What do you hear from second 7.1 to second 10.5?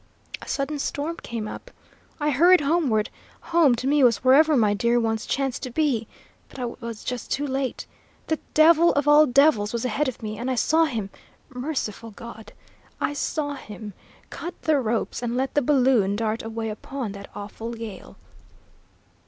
too late! That devil of all devils was ahead of me, and